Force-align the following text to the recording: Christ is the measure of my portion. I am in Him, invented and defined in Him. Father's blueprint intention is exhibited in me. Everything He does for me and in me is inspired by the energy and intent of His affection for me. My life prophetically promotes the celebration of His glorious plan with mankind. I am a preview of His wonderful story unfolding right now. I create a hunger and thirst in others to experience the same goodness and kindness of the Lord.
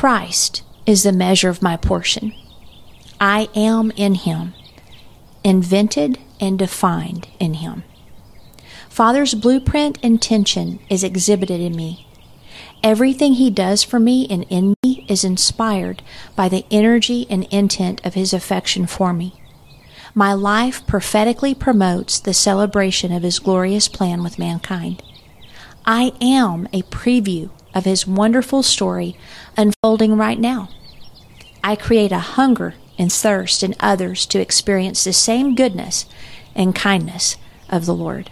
Christ 0.00 0.62
is 0.86 1.02
the 1.02 1.12
measure 1.12 1.50
of 1.50 1.60
my 1.60 1.76
portion. 1.76 2.32
I 3.20 3.50
am 3.54 3.90
in 3.96 4.14
Him, 4.14 4.54
invented 5.44 6.18
and 6.40 6.58
defined 6.58 7.28
in 7.38 7.52
Him. 7.52 7.84
Father's 8.88 9.34
blueprint 9.34 9.98
intention 10.02 10.78
is 10.88 11.04
exhibited 11.04 11.60
in 11.60 11.76
me. 11.76 12.06
Everything 12.82 13.34
He 13.34 13.50
does 13.50 13.82
for 13.82 14.00
me 14.00 14.26
and 14.30 14.46
in 14.48 14.74
me 14.82 15.04
is 15.06 15.22
inspired 15.22 16.02
by 16.34 16.48
the 16.48 16.64
energy 16.70 17.26
and 17.28 17.44
intent 17.50 18.02
of 18.02 18.14
His 18.14 18.32
affection 18.32 18.86
for 18.86 19.12
me. 19.12 19.38
My 20.14 20.32
life 20.32 20.86
prophetically 20.86 21.54
promotes 21.54 22.18
the 22.18 22.32
celebration 22.32 23.12
of 23.12 23.22
His 23.22 23.38
glorious 23.38 23.86
plan 23.86 24.22
with 24.22 24.38
mankind. 24.38 25.02
I 25.84 26.12
am 26.22 26.68
a 26.72 26.84
preview 26.84 27.50
of 27.74 27.84
His 27.84 28.06
wonderful 28.06 28.62
story 28.62 29.16
unfolding 29.56 30.16
right 30.16 30.38
now. 30.38 30.68
I 31.62 31.76
create 31.76 32.12
a 32.12 32.18
hunger 32.18 32.74
and 32.98 33.12
thirst 33.12 33.62
in 33.62 33.74
others 33.80 34.26
to 34.26 34.40
experience 34.40 35.04
the 35.04 35.12
same 35.12 35.54
goodness 35.54 36.06
and 36.54 36.74
kindness 36.74 37.36
of 37.68 37.86
the 37.86 37.94
Lord. 37.94 38.30